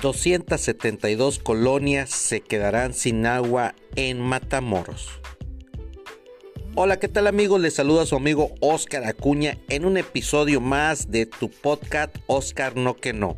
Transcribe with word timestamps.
272 0.00 1.40
colonias 1.40 2.10
se 2.10 2.40
quedarán 2.40 2.94
sin 2.94 3.26
agua 3.26 3.74
en 3.96 4.20
Matamoros. 4.20 5.08
Hola, 6.76 7.00
¿qué 7.00 7.08
tal 7.08 7.26
amigos? 7.26 7.60
Les 7.60 7.74
saluda 7.74 8.06
su 8.06 8.14
amigo 8.14 8.54
Oscar 8.60 9.04
Acuña 9.04 9.58
en 9.68 9.84
un 9.84 9.96
episodio 9.96 10.60
más 10.60 11.10
de 11.10 11.26
tu 11.26 11.50
podcast 11.50 12.14
Oscar 12.28 12.76
No 12.76 12.94
que 12.94 13.12
No. 13.12 13.36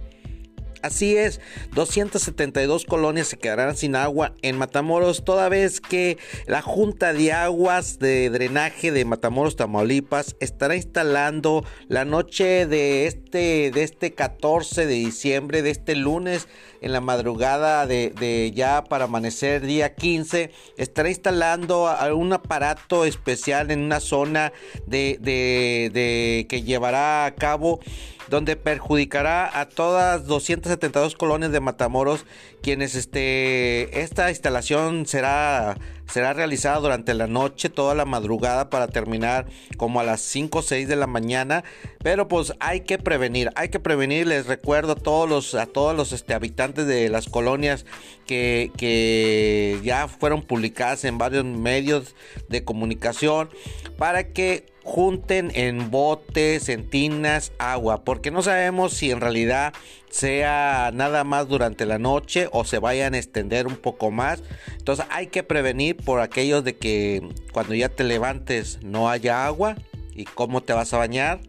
Así 0.83 1.17
es, 1.17 1.41
272 1.75 2.87
colonias 2.87 3.29
se 3.29 3.37
quedarán 3.37 3.77
sin 3.77 3.97
agua 3.97 4.33
en 4.41 4.57
Matamoros, 4.57 5.25
toda 5.25 5.51
vez 5.51 5.81
que 5.81 6.17
la 6.47 6.63
Junta 6.63 7.13
de 7.13 7.33
Aguas 7.33 7.99
de 7.99 8.31
Drenaje 8.31 8.91
de 8.91 9.05
Matamoros, 9.05 9.57
Tamaulipas, 9.57 10.37
estará 10.41 10.77
instalando 10.77 11.65
la 11.89 12.07
noche 12.07 12.67
de 12.67 13.07
este, 13.07 13.71
de 13.71 13.83
este 13.83 14.15
14 14.15 14.87
de 14.87 14.95
diciembre, 14.95 15.61
de 15.61 15.71
este 15.71 15.95
lunes, 15.97 16.49
en 16.81 16.93
la 16.93 17.03
madrugada 17.03 17.87
de, 17.87 18.53
ya 18.55 18.83
para 18.85 19.05
amanecer 19.05 19.61
día 19.61 19.95
15, 19.95 20.51
estará 20.79 21.11
instalando 21.11 21.95
un 22.15 22.33
aparato 22.33 23.05
especial 23.05 23.71
en 23.71 23.81
una 23.81 24.01
zona 24.01 24.55
de, 24.87 25.19
de 25.21 26.47
que 26.49 26.63
llevará 26.63 27.27
a 27.27 27.35
cabo 27.35 27.81
donde 28.31 28.55
perjudicará 28.55 29.61
a 29.61 29.69
todas 29.69 30.25
272 30.27 31.17
colonias 31.17 31.51
de 31.51 31.59
Matamoros, 31.59 32.25
quienes 32.63 32.95
este, 32.95 34.01
esta 34.01 34.31
instalación 34.31 35.05
será, 35.05 35.77
será 36.07 36.33
realizada 36.33 36.79
durante 36.79 37.13
la 37.13 37.27
noche, 37.27 37.71
toda 37.71 37.97
la 37.97 38.05
madrugada 38.05 38.71
para 38.71 38.87
terminar 38.87 39.47
como 39.77 39.99
a 39.99 40.05
las 40.05 40.21
5 40.21 40.61
o 40.61 40.63
6 40.63 40.87
de 40.87 40.95
la 40.95 41.09
mañana, 41.09 41.65
pero 42.05 42.29
pues 42.29 42.55
hay 42.61 42.83
que 42.83 42.99
prevenir, 42.99 43.51
hay 43.57 43.69
que 43.69 43.81
prevenir, 43.81 44.29
les 44.29 44.47
recuerdo 44.47 44.93
a 44.93 44.97
todos 44.97 45.29
los, 45.29 45.55
a 45.57 45.67
todos 45.67 45.97
los 45.97 46.13
este, 46.13 46.33
habitantes 46.33 46.87
de 46.87 47.09
las 47.09 47.29
colonias 47.29 47.85
que, 48.27 48.71
que 48.77 49.81
ya 49.83 50.07
fueron 50.07 50.43
publicadas 50.43 51.05
en 51.05 51.19
varios 51.19 51.45
medios 51.45 52.15
de 52.49 52.63
comunicación 52.63 53.51
para 53.99 54.29
que 54.29 54.71
junten 54.83 55.51
en 55.55 55.91
botes, 55.91 56.69
en 56.69 56.89
tinas, 56.89 57.53
agua, 57.59 58.05
porque 58.05 58.31
no 58.31 58.43
sabemos 58.43 58.95
si 58.95 59.11
en 59.11 59.21
realidad 59.21 59.73
sea 60.09 60.91
nada 60.93 61.25
más 61.25 61.49
durante 61.49 61.87
la 61.87 61.99
noche 61.99 62.49
o 62.53 62.65
se 62.65 62.79
vayan 62.79 63.15
a 63.15 63.19
extender 63.19 63.67
un 63.67 63.77
poco 63.77 64.11
más. 64.11 64.43
Entonces 64.79 65.07
hay 65.11 65.29
que 65.29 65.43
prevenir 65.43 65.97
por 65.97 66.21
aquellos 66.21 66.65
de 66.65 66.77
que 66.77 67.29
cuando 67.53 67.75
ya 67.75 67.89
te 67.89 68.05
levantes 68.05 68.81
no 68.83 69.09
haya 69.09 69.47
agua 69.47 69.77
y 70.15 70.25
cómo 70.25 70.63
te 70.63 70.73
vas 70.73 70.93
a 70.95 70.99
bañar. 70.99 71.41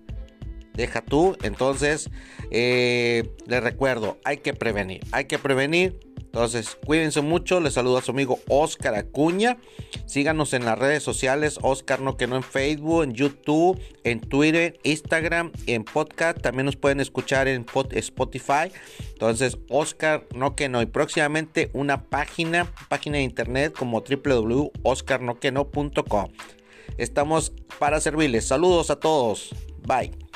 Deja 0.73 1.01
tú, 1.01 1.38
entonces 1.43 2.09
eh, 2.49 3.29
les 3.45 3.61
recuerdo, 3.61 4.19
hay 4.23 4.38
que 4.38 4.53
prevenir, 4.53 5.01
hay 5.11 5.25
que 5.25 5.38
prevenir 5.38 5.99
entonces, 6.33 6.77
cuídense 6.85 7.19
mucho. 7.19 7.59
Les 7.59 7.73
saluda 7.73 7.99
a 7.99 8.01
su 8.01 8.11
amigo 8.11 8.39
Oscar 8.47 8.95
Acuña. 8.95 9.57
Síganos 10.05 10.53
en 10.53 10.63
las 10.63 10.79
redes 10.79 11.03
sociales. 11.03 11.59
Oscar 11.61 11.99
no 11.99 12.15
que 12.15 12.25
no 12.25 12.38
en 12.38 12.43
Facebook, 12.43 13.03
en 13.03 13.13
YouTube, 13.13 13.77
en 14.05 14.21
Twitter, 14.21 14.79
Instagram, 14.83 15.51
en 15.67 15.83
podcast. 15.83 16.39
También 16.39 16.67
nos 16.67 16.77
pueden 16.77 17.01
escuchar 17.01 17.49
en 17.49 17.65
Spotify. 17.91 18.71
Entonces, 19.11 19.57
Oscar 19.67 20.25
no 20.33 20.55
que 20.55 20.69
no. 20.69 20.81
Y 20.81 20.85
próximamente 20.85 21.69
una 21.73 22.05
página, 22.05 22.73
página 22.88 23.17
de 23.17 23.23
internet 23.23 23.73
como 23.77 24.01
www.oscarnoqueno.com. 24.01 26.31
Estamos 26.97 27.51
para 27.77 27.99
servirles. 27.99 28.47
Saludos 28.47 28.89
a 28.89 28.95
todos. 28.95 29.53
Bye. 29.85 30.30